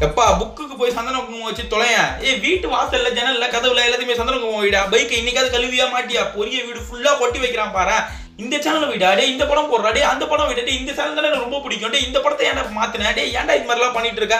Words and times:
எப்பா 0.00 0.24
புக்குக்கு 0.40 0.74
போய் 0.76 0.94
சந்தன 0.96 1.20
குங்குமம் 1.20 1.48
வச்சு 1.48 1.64
தொலையன் 1.66 2.10
ஏ 2.24 2.32
வீட்டு 2.38 2.66
வாசல்ல 2.68 3.10
ஜன்னல்ல 3.10 3.46
கதவுல 3.48 3.84
எல்லாத்தையுமே 3.86 4.14
சந்தன 4.14 4.36
குங்குமம் 4.36 4.62
வைடா? 4.62 4.80
பைக்கை 4.92 5.16
இன்னைக்காவது 5.18 5.54
கழுவியா 5.54 5.86
மாட்டியா? 5.88 6.22
பொரிய 6.34 6.58
வீடு 6.64 6.80
ஃபுல்லா 6.86 7.12
கொட்டி 7.16 7.38
வைக்கிறான் 7.38 7.72
பாரு 7.72 7.96
இந்த 8.38 8.56
சேனலை 8.64 8.88
விடா 8.88 9.08
டே 9.18 9.22
இந்த 9.30 9.44
படம் 9.46 9.68
போடுறா 9.70 9.90
டே 9.94 10.02
அந்த 10.08 10.24
படம் 10.30 10.48
விட 10.50 10.60
இந்த 10.72 10.90
சேனல் 10.96 11.16
தானே 11.16 11.28
எனக்கு 11.28 11.46
ரொம்ப 11.46 11.60
பிடிக்கும். 11.62 11.92
டே 11.94 12.00
இந்த 12.08 12.18
படத்தை 12.24 12.44
ஏன்டா 12.48 12.62
மாத்தினா? 12.76 13.08
டே 13.16 13.22
ஏன்டா 13.38 13.54
இது 13.58 13.66
மாதிரிலாம் 13.68 13.94
பண்ணிட்டு 13.96 14.20
இருக்க? 14.22 14.36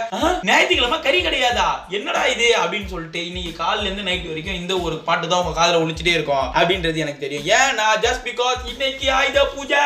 ஞாயிற்றுக்கிழமை 0.48 0.98
கறி 1.06 1.20
கிடையாதா? 1.24 1.64
என்னடா 1.98 2.22
இது? 2.34 2.48
அப்படின்னு 2.60 2.88
சொல்லிட்டு 2.92 3.20
இன்னைக்கு 3.28 3.52
காலைல 3.60 3.86
இருந்து 3.88 4.04
நைட் 4.08 4.28
வரைக்கும் 4.30 4.58
இந்த 4.60 4.74
ஒரு 4.84 4.96
பாட்டு 5.08 5.30
தான் 5.30 5.40
உங்க 5.42 5.54
காதல 5.56 5.80
ஒழிச்சிட்டே 5.84 6.14
இருக்கும். 6.18 6.44
அப்படின்றது 6.60 7.02
எனக்கு 7.04 7.24
தெரியும். 7.24 7.48
ஏன்னா 7.58 7.86
ஜஸ்ட் 8.04 8.24
பிகாஸ் 8.28 8.60
இன்னைக்கு 8.72 9.08
ஆயுத 9.18 9.42
பூஜை. 9.54 9.82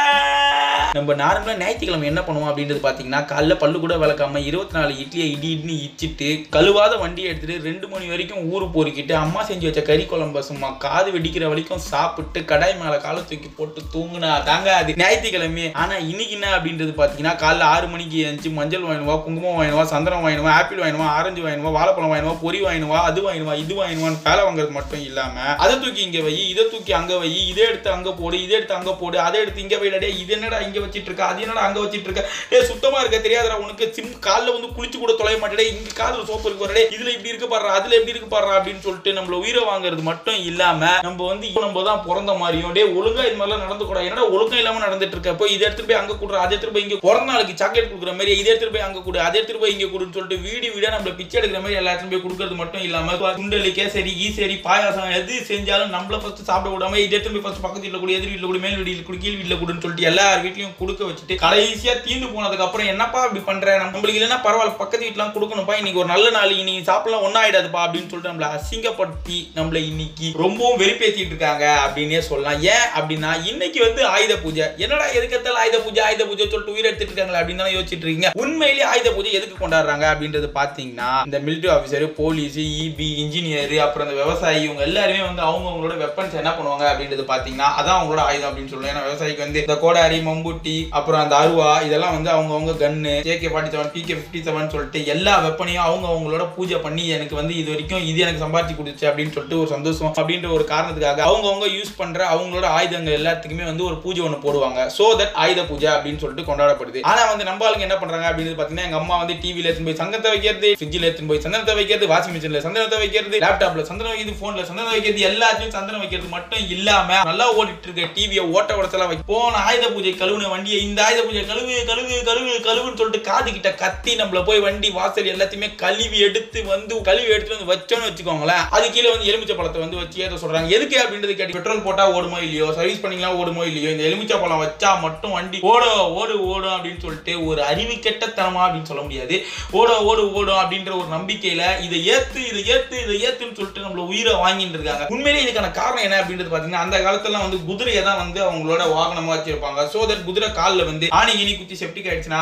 நம்ம 0.98 1.16
நார்மலா 1.22 1.54
ஞாயிற்றுக்கிழமை 1.62 2.10
என்ன 2.10 2.22
பண்ணுவோம் 2.26 2.50
அப்படின்றது 2.50 2.84
பாத்தீங்கன்னா 2.86 3.22
காலைல 3.32 3.56
பல்லு 3.62 3.80
கூட 3.84 3.96
விளக்காம 4.04 4.44
இருபத்தி 4.50 4.76
நாலு 4.78 4.92
இட்லியை 5.04 5.28
இடி 5.34 5.50
இடின்னு 5.54 5.78
இச்சிட்டு 5.86 6.28
கழுவாத 6.56 6.92
வண்டியை 7.04 7.30
எடுத்துட்டு 7.32 7.58
ரெண்டு 7.68 7.88
மணி 7.92 8.06
வரைக்கும் 8.12 8.44
ஊரு 8.52 8.68
பொறுக்கிட்டு 8.76 9.16
அம்மா 9.22 9.42
செஞ்சு 9.50 9.68
வச்ச 9.68 9.82
கறி 9.88 10.06
குழம்பு 10.06 10.44
சும்மா 10.50 10.70
காது 10.86 11.10
வெடிக்கிற 11.16 11.44
வரைக்கும் 11.52 11.84
சாப்பிட்டு 11.90 12.40
கடாய் 12.52 12.78
மேல 12.82 12.94
காலை 13.06 13.22
தூக்கி 13.30 13.50
போட்டு 13.58 13.80
தூங்குனா 14.02 14.30
தாங்க 14.46 14.68
அது 14.76 14.94
ஞாயிற்றுக்கிழமை. 15.00 15.64
ஆனா 15.82 15.94
இன்னைக்கு 16.10 16.34
என்ன 16.36 16.48
அப்படின்றது 16.54 16.92
பாத்தீங்கன்னா 16.96 17.34
காலைல 17.42 17.64
ஆறு 17.72 17.86
மணிக்கு 17.92 18.16
எழுந்துச்சு 18.22 18.50
மஞ்சள் 18.56 18.86
வாங்கினுவா 18.86 19.16
குங்குமம் 19.24 19.56
வாங்கினுவா 19.58 19.84
சந்திரம் 19.92 20.24
வாங்கினுவா 20.24 20.52
ஆப்பிள் 20.58 20.80
வாங்கினுவா 20.82 21.08
ஆரஞ்சு 21.16 21.42
வாங்கினுவா 21.44 21.72
வாழைப்பழம் 21.76 22.12
வாங்கினுவா 22.12 22.36
பொரி 22.42 22.60
வாங்கினுவா 22.64 22.98
அது 23.08 23.20
வாங்கினுவா 23.26 23.54
இது 23.62 23.74
வாங்கினுவான்னு 23.78 24.22
வேலை 24.26 24.42
வாங்குறது 24.46 24.76
மட்டும் 24.78 25.04
இல்லாம 25.08 25.36
அதை 25.62 25.74
தூக்கி 25.82 26.02
இங்க 26.06 26.20
வை 26.24 26.34
இதை 26.46 26.64
தூக்கி 26.72 26.94
அங்க 26.98 27.12
வை 27.20 27.30
இதை 27.44 27.62
எடுத்து 27.68 27.90
அங்க 27.96 28.12
போடு 28.20 28.38
இதை 28.44 28.56
எடுத்து 28.58 28.76
அங்க 28.78 28.92
போடு 29.00 29.18
அதை 29.26 29.38
எடுத்து 29.42 29.64
இங்க 29.64 29.78
வைடா 29.82 29.90
இது 30.16 30.34
என்னடா 30.36 30.60
இங்க 30.66 30.78
வச்சிட்டு 30.84 31.10
இருக்க 31.10 31.24
அது 31.28 31.44
என்னடா 31.44 31.64
அங்க 31.68 31.80
வச்சிட்டு 31.84 32.08
இருக்க 32.10 32.22
டேய் 32.50 32.68
சுத்தமா 32.70 33.00
இருக்க 33.02 33.20
தெரியாதடா 33.22 33.58
உனக்கு 33.64 33.86
சிம் 33.96 34.12
காலில் 34.26 34.54
வந்து 34.56 34.70
குளிச்சு 34.76 34.98
கூட 34.98 35.14
தொலைய 35.14 35.38
மாட்டேடே 35.42 35.66
இங்க 35.72 35.92
காலில் 36.00 36.28
சோப்பு 36.30 36.48
இருக்கு 36.48 36.66
வரடே 36.66 36.84
இதுல 36.94 37.12
இப்படி 37.14 37.32
இருக்கு 37.32 37.50
பாரு 37.52 37.70
அதுல 37.76 37.96
எப்படி 37.98 38.14
இருக்கு 38.14 38.30
பாரு 38.30 38.50
அப்படின்னு 38.56 38.84
சொல்லிட்டு 38.86 39.16
நம்மள 39.18 39.40
உயிரை 39.42 39.64
வாங்குறது 39.70 40.04
மட்டும் 40.10 40.40
இல்லாம 40.50 40.80
நம்ம 41.06 41.20
வந்து 41.30 41.46
இப்போ 41.50 41.64
நம்ம 41.66 41.84
தான் 41.88 42.04
பிறந்த 42.06 42.32
மாதிரியும் 42.40 42.76
டே 42.76 42.84
ஒழுங்கா 42.96 43.24
இது 43.28 43.38
மாதிரிலாம் 43.38 43.64
நடந்து 43.64 43.90
கூடாது 43.92 44.08
என்னடா 44.08 44.26
ஒழுக்கம் 44.32 44.60
இல்லாமல் 44.60 44.84
நடந்துட்டு 44.84 45.16
இருக்க? 45.16 45.32
போய் 45.36 45.54
இதை 45.54 45.64
எடுத்துட்டு 45.66 45.90
போய் 45.90 46.00
அங்கே 46.00 46.16
கொடுற 46.16 46.36
அதை 46.40 46.50
எடுத்துட்டு 46.50 46.76
போய் 46.76 46.86
இங்கே 46.86 46.98
பிறந்த 47.02 47.28
நாளைக்கு 47.30 47.54
சாக்லேட் 47.60 47.88
கொடுக்குற 47.88 48.14
மாதிரி 48.16 48.32
இதை 48.34 48.50
எடுத்துட்டு 48.50 48.74
போய் 48.74 48.86
அங்கே 48.86 49.02
கொடு 49.02 49.20
அதை 49.22 49.36
எடுத்துட்டு 49.36 49.62
போய் 49.62 49.74
இங்கே 49.74 49.88
கொடுன்னு 49.90 50.16
சொல்லிட்டு 50.16 50.38
வீடு 50.46 50.66
வீடாக 50.74 50.92
நம்மள 50.94 51.14
பிச்சை 51.18 51.36
எடுக்கிற 51.40 51.60
மாதிரி 51.62 51.78
எல்லாத்தையும் 51.80 52.12
போய் 52.12 52.24
கொடுக்கறது 52.24 52.56
மட்டும் 52.60 52.84
இல்லாமல் 52.86 53.10
குண்டலி 53.38 53.72
கேசரி 53.76 53.90
ஈசரி 54.24 54.56
பாயாசம் 54.64 54.90
எது 55.16 55.36
செஞ்சாலும் 55.48 55.92
நம்மள 55.94 56.18
ஃபர்ஸ்ட் 56.22 56.42
சாப்பிட 56.48 56.72
விடாம 56.74 56.98
இதை 56.98 57.10
எடுத்துட்டு 57.10 57.36
போய் 57.36 57.46
ஃபர்ஸ்ட் 57.46 57.64
பக்கத்து 57.64 57.84
வீட்டில் 57.84 58.02
கூட 58.02 58.14
எதிர் 58.16 58.30
வீட்டில் 58.30 58.50
கூட 58.50 58.60
மேல் 58.64 58.78
வீட்டுல 58.80 59.04
கூட 59.04 59.18
கீழ் 59.18 59.38
வீட்டில் 59.38 59.58
கூடன்னு 59.58 59.84
சொல்லிட்டு 59.84 60.08
எல்லார் 60.10 60.42
வீட்லையும் 60.44 60.76
கொடுக்க 60.78 61.02
வச்சுட்டு 61.06 61.40
கடைசியாக 61.42 61.96
தீந்து 62.04 62.28
போனதுக்கு 62.32 62.66
அப்புறம் 62.66 62.90
என்னப்பா 62.92 63.20
இப்படி 63.26 63.42
பண்ற? 63.44 63.58
நம்மளுக்கு 63.84 64.18
இல்லைன்னா 64.18 64.40
பரவாயில்ல 64.44 64.76
பக்கத்து 64.78 65.06
வீட்டுலாம் 65.06 65.34
கொடுக்கணும்ப்பா 65.34 65.76
இன்னைக்கு 65.78 66.02
ஒரு 66.02 66.10
நல்ல 66.12 66.26
நாள் 66.32 66.56
இன்னைக்கு 66.56 66.88
சாப்பிடலாம் 66.88 67.26
ஒன்னாயிடாதுப்பா 67.26 67.82
அப்படின்னு 67.84 68.10
சொல்லிட்டு 68.10 68.32
நம்மளை 68.32 68.48
அசிங்கப்படுத்தி 68.56 69.38
நம்மளை 69.56 69.82
இன்னைக்கு 69.88 70.26
ரொம்பவும் 70.42 70.80
வெறுப்பேற்றிட்டு 70.80 71.32
இருக்காங்க 71.32 71.64
அப்படின்னே 71.84 72.20
சொல்லலாம். 72.24 72.40
ஏன் 72.70 72.86
அப்படின்னா 72.96 73.30
இன்னைக்கு 73.50 73.78
வந்து 73.86 74.02
ஆயுத 74.14 74.34
பூஜை. 74.44 74.66
என்னடா 74.84 75.06
எதுக்கத்தால 75.18 75.60
ஆயுத 75.62 75.78
பூஜை 75.84 76.02
ஆயுத 76.08 76.22
பூஜை 76.30 76.46
சொல்லிட்டு 76.52 76.74
உயிர் 76.74 76.88
எடுத்துட்டு 76.88 77.12
இருக்காங்களா 77.12 77.40
அப்படின்னு 77.42 77.64
தான் 77.64 77.74
யோசிச்சுட்டு 77.76 78.04
இருக்கீங்க. 78.06 78.30
உண்மையிலேயே 78.42 78.86
ஆயுத 78.92 79.08
பூஜை 79.16 79.32
எதுக்கு 79.38 79.56
கொண்டாடுறாங்க 79.62 80.06
அப்படின்றது 80.12 80.50
பாத்தீங்கன்னா 80.60 81.10
இந்த 81.28 81.38
military 81.46 81.72
officer 81.76 82.06
police 82.20 82.58
EB 82.84 83.08
engineer 83.24 83.74
அப்புறம் 83.86 84.06
இந்த 84.08 84.16
விவசாயி 84.22 84.60
இவங்க 84.66 84.82
எல்லாருமே 84.88 85.22
வந்து 85.28 85.44
அவங்க 85.48 85.66
அவங்களோட 85.70 85.96
வெப்பன்ஸ் 86.04 86.38
என்ன 86.42 86.52
பண்ணுவாங்க 86.56 86.84
அப்படின்றது 86.92 87.24
பாத்தீங்கன்னா 87.32 87.68
அதான் 87.78 87.98
அவங்களோட 87.98 88.22
ஆயுதம் 88.28 88.48
அப்படின்னு 88.50 88.72
சொல்லுவாங்க. 88.72 88.94
ஏன்னா 88.94 89.06
விவசாயிக்கு 89.08 89.46
வந்து 89.46 89.62
இந்த 89.64 89.76
கோடாரி 89.84 90.20
மம்புட்டி 90.28 90.76
அப்புறம் 90.98 91.22
அந்த 91.24 91.36
அருவா 91.42 91.70
இதெல்லாம் 91.88 92.16
வந்து 92.16 92.32
அவங்க 92.36 92.52
அவங்க 92.56 92.74
gun 92.82 93.14
JK 93.28 93.50
forty 93.52 93.72
seven 93.74 93.92
PK 93.96 94.16
fifty 94.18 94.42
seven 94.48 94.72
சொல்லிட்டு 94.74 95.00
எல்லா 95.14 95.34
வெப்பனையும் 95.46 95.86
அவங்க 95.88 96.06
அவங்களோட 96.12 96.44
பூஜை 96.56 96.78
பண்ணி 96.86 97.04
எனக்கு 97.16 97.34
வந்து 97.40 97.54
இது 97.60 97.68
வரைக்கும் 97.72 98.04
இது 98.10 98.18
எனக்கு 98.24 98.44
சம்பாதிச்சு 98.44 98.78
கொடுத்துச்சு 98.78 99.08
அப்படின்னு 99.10 99.34
சொல்லிட்டு 99.36 99.60
ஒரு 99.62 99.70
சந்தோஷம் 99.76 100.14
அப்படின்ற 100.18 100.50
ஒரு 100.56 100.66
காரணத்துக்காக 100.72 101.22
அவங்க 101.28 101.46
அவங்க 101.50 101.66
யூஸ் 101.76 101.92
பண்ற 102.00 102.20
அவங்களோட 102.34 102.66
ஆயுதங்கள் 102.78 103.18
எல்லாத்துக்குமே 103.18 103.68
வந்து 103.72 103.86
ஒரு 103.90 103.98
பூஜை 104.04 104.22
ஒன்று 104.28 104.42
போடுவாங்க. 104.46 104.80
சோ 104.98 105.08
தட் 105.20 105.36
ஆயுத 105.44 105.60
பூஜை 105.70 105.90
அப்படின்னு 105.96 106.22
சொல்லிட்டு 106.24 106.48
கொண்டாடப்படுது. 106.50 107.02
ஆனா 107.10 107.22
வந்து 107.32 107.48
நம்ம 107.50 107.66
ஆளுங்க 107.68 107.86
என்ன 107.88 107.98
பண்ணுறாங்க 108.00 108.26
அப்படின்னு 108.30 108.56
பார்த்தீங்கன்னா 108.58 108.88
எங்கள் 108.88 109.02
அம்மா 109.02 109.16
வந்து 109.22 109.36
டிவியில் 109.42 109.68
எடுத்து 109.70 109.86
போய் 109.88 110.00
சங்கத்தை 110.02 110.30
வைக்கிறது 110.34 110.70
ஃப்ரிட்ஜில் 110.78 111.06
எடுத்து 111.08 111.28
போய் 111.30 111.42
சந்தனத்தை 111.46 111.74
வைக்கிறது 111.80 112.10
வாஷிங் 112.12 112.34
மிஷினில் 112.36 112.64
சந்தனத்தை 112.66 112.98
வைக்கிறது 113.02 113.42
லேப்டாப்ல 113.44 113.84
சந்தனம் 113.90 114.12
வைக்கிறது 114.12 114.38
ஃபோனில் 114.40 114.68
சந்தனம் 114.70 114.92
வைக்கிறது 114.94 115.22
எல்லாத்தையும் 115.30 115.74
சந்தனம் 115.76 116.02
வைக்கிறது 116.04 116.30
மட்டும் 116.36 116.64
இல்லாம 116.76 117.18
நல்லா 117.30 117.46
ஓடிட்டு 117.58 117.88
இருக்க 117.88 118.08
டிவியை 118.18 118.44
ஓட்ட 118.56 118.78
உடச்சலாம் 118.80 119.10
வை 119.12 119.18
போன 119.32 119.62
ஆயுத 119.68 119.86
பூஜை 119.94 120.14
கழுவுன 120.22 120.50
வண்டியை 120.54 120.80
இந்த 120.88 121.00
ஆயுத 121.08 121.20
பூஜை 121.28 121.44
கழுவு 121.52 121.76
கழுவு 121.90 122.20
கழுவு 122.30 122.52
கழுவுன்னு 122.68 122.98
சொல்லிட்டு 123.00 123.26
காது 123.30 123.48
கிட்ட 123.56 123.72
கத்தி 123.82 124.14
நம்மள 124.20 124.42
போய் 124.48 124.64
வண்டி 124.66 124.90
வாசல் 124.98 125.32
எல்லாத்தையுமே 125.34 125.70
கழுவி 125.84 126.18
எடுத்து 126.28 126.58
வந்து 126.72 127.00
கழுவி 127.08 127.30
எடுத்து 127.34 127.54
வந்து 127.54 127.70
வச்சோன்னு 127.72 128.08
வச்சுக்கோங்களேன். 128.08 128.64
அது 128.76 128.86
கீழே 128.94 129.08
வந்து 129.12 129.28
எலுமிச்சை 129.30 129.54
பழத்தை 129.58 129.80
வந்து 129.82 129.98
வச்சு 130.00 130.22
ஏற்ற 130.24 130.36
சொல்றாங்க. 130.42 130.68
எதுக்கு 130.76 130.96
அப்படின்றது 131.02 131.34
கேட்டு 131.38 131.56
பெட்ரோல் 131.56 131.82
போட்டா 131.86 132.04
ஓடுமோ 132.16 132.38
இல்லையோ? 132.46 132.66
சர்வீஸ் 132.78 133.00
பண்ணிங்களா 133.02 133.30
ஓடுமோ 133.40 133.51
இல்லையோ? 133.68 133.90
இந்த 133.94 134.04
எலுமிச்சை 134.08 134.36
பழம் 134.42 134.62
வச்சா 134.64 134.90
மட்டும் 135.04 135.34
வண்டி 135.36 135.58
ஓட 135.72 135.84
ஓடு 136.20 136.34
ஓடும் 136.52 136.74
அப்படின்னு 136.76 137.02
சொல்லிட்டு 137.04 137.32
ஒரு 137.48 137.60
அறிவு 137.70 137.94
கெட்டத்தனமா 138.06 138.62
அப்படின்னு 138.64 138.90
சொல்ல 138.90 139.02
முடியாது. 139.06 139.36
ஓட 139.80 139.90
ஓடு 140.10 140.22
ஓடும் 140.38 140.60
அப்படின்ற 140.62 140.92
ஒரு 141.00 141.08
நம்பிக்கையில 141.16 141.62
இதை 141.86 141.98
ஏத்து 142.14 142.40
இதை 142.50 142.62
ஏத்து 142.74 142.96
இதை 143.04 143.16
ஏத்துன்னு 143.26 143.56
சொல்லிட்டு 143.58 143.84
நம்மள 143.86 144.04
உயிரை 144.12 144.34
வாங்கிட்டு 144.44 144.78
இருக்காங்க. 144.78 145.06
உண்மையிலேயே 145.16 145.44
இதுக்கான 145.46 145.70
காரணம் 145.80 146.04
என்ன 146.06 146.20
அப்படின்றது 146.22 146.52
பாத்தீங்கன்னா 146.54 146.84
அந்த 146.86 146.98
காலத்துல 147.06 147.42
வந்து 147.44 147.60
குதிரையை 147.70 148.02
தான் 148.08 148.20
வந்து 148.24 148.40
அவங்களோட 148.48 148.82
வாகனமா 148.96 149.32
வச்சிருப்பாங்க. 149.34 149.86
சோ 149.94 150.00
தட் 150.10 150.26
குதிரை 150.28 150.50
காலில் 150.60 150.88
வந்து 150.90 151.08
ஆணி 151.20 151.32
இனி 151.42 151.54
குத்தி 151.60 151.78
செப்டிக் 151.82 152.08
ஆயிடுச்சுன்னா 152.10 152.40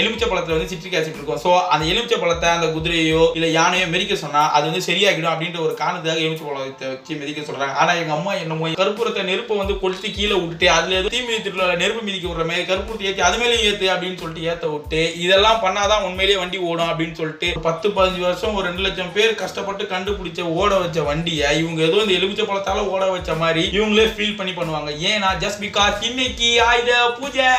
எலுமிச்சை 0.00 0.28
பழத்துல 0.32 0.56
வந்து 0.56 0.70
சிட்ரிக் 0.72 0.98
ஆசிட் 1.00 1.18
இருக்கும். 1.18 1.42
சோ 1.46 1.52
அந்த 1.74 1.84
எலுமிச்சை 1.92 2.18
பழத்தை 2.24 2.48
அந்த 2.56 2.68
குதிரையோ 2.76 3.22
இல்ல 3.38 3.46
யானையோ 3.58 3.86
மெரிக்க 3.94 4.14
சொன்னா 4.24 4.44
அது 4.56 4.64
வந்து 4.70 4.86
சரியாகிடும் 4.88 5.32
அப்படின்ற 5.34 5.60
ஒரு 5.66 5.74
காரணத்துக்காக 5.82 6.24
எலுமிச்சை 6.24 6.46
பழத்தை 6.48 6.88
வச்சு 6.94 7.20
மெரிக்க 7.22 7.40
சொல்றாங்க. 7.48 7.74
ஆனா 7.82 7.92
எங்க 8.02 8.12
அம்மா 8.18 8.32
என்னமோ 8.42 8.70
கற்பூரத்தை 8.82 9.22
நெருப்பை 9.30 9.56
வந்து 9.62 9.74
கொளுத்தி 9.82 10.08
கீழே 10.18 10.36
விட்டுட்டு 10.52 10.68
அதுல 10.76 10.96
ஏதோ 11.00 11.10
தீ 11.14 11.20
மிதித்துள்ள 11.26 11.66
நெருப்பு 11.82 12.02
மிதிக்க 12.06 12.26
விடுற 12.28 12.44
மாதிரி 12.48 12.64
கருப்பூர்த்தி 12.70 13.08
ஏத்தி 13.10 13.22
அது 13.28 13.36
மேலேயும் 13.42 13.66
ஏத்து 13.68 13.86
அப்படின்னு 13.92 14.18
சொல்லிட்டு 14.22 14.46
ஏத்த 14.50 14.66
விட்டு 14.72 15.00
இதெல்லாம் 15.24 15.60
பண்ணாதான் 15.64 16.04
உண்மையிலேயே 16.08 16.38
வண்டி 16.40 16.58
ஓடும் 16.70 16.90
அப்படின்னு 16.90 17.18
சொல்லிட்டு 17.20 17.48
ஒரு 17.56 17.64
பத்து 17.68 17.88
பதினஞ்சு 17.96 18.22
வருஷம் 18.26 18.56
ஒரு 18.58 18.64
ரெண்டு 18.68 18.84
லட்சம் 18.86 19.12
பேர் 19.16 19.38
கஷ்டப்பட்டு 19.42 19.84
கண்டுபிடிச்ச 19.94 20.42
ஓட 20.60 20.72
வச்ச 20.82 21.02
வண்டியை 21.10 21.48
இவங்க 21.60 21.82
ஏதோ 21.88 22.00
இந்த 22.04 22.14
எலுமிச்சை 22.18 22.46
பழத்தால 22.50 22.84
ஓட 22.94 23.04
வச்ச 23.14 23.34
மாதிரி 23.42 23.64
இவங்களே 23.76 24.06
ஃபீல் 24.16 24.36
பண்ணி 24.40 24.54
பண்ணுவாங்க. 24.58 24.90
ஏன்னா 25.10 25.30
ஜஸ்ட் 25.44 25.62
பிகாஸ் 25.66 25.96
இன்னைக்கு 26.10 26.50
ஆயுத 26.68 26.92
பூஜை. 27.18 27.50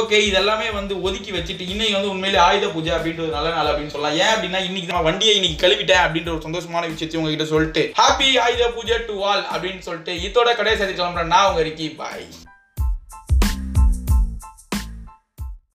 ஓகே 0.00 0.20
இதெல்லாமே 0.30 0.68
வந்து 0.78 0.94
ஒதுக்கி 1.06 1.32
வச்சுட்டு 1.38 1.70
இன்னைக்கு 1.74 1.96
வந்து 1.98 2.12
உண்மையிலே 2.14 2.40
ஆயுத 2.48 2.68
பூஜை 2.76 2.92
அப்படின்றது 2.96 3.26
ஒரு 3.28 3.36
நல்ல 3.38 3.54
நாள் 3.56 3.70
அப்படின்னு 3.72 3.94
சொல்லலாம். 3.96 4.18
ஏன் 4.22 4.32
அப்படின்னா 4.34 4.62
இன்னைக்கு 4.68 4.92
நான் 4.92 5.08
வண்டியை 5.08 5.34
இன்னைக்கு 5.38 5.62
கழுவிட்டேன் 5.64 6.04
அப்படின்ற 6.04 6.32
ஒரு 6.36 6.46
சந்தோஷமான 6.48 6.84
விஷயத்தை 6.94 7.20
உங்ககிட்ட 7.20 7.48
சொல்லிட்டு 7.54 7.84
ஹாப்பி 8.02 8.30
ஆயுத 8.44 8.70
பூஜை 8.76 8.98
டு 9.10 9.16
ஆல் 9.30 9.44
அப்படின்னு 9.54 9.84
சொல்லிட்டு 9.88 10.14
இதோட 10.28 10.48
கடைசி 10.60 10.84
கிளம்புறேன். 10.86 11.32
நான் 11.34 11.48
உங்க 11.50 11.60
இருக்கி 11.66 11.86
பாய் 12.00 12.25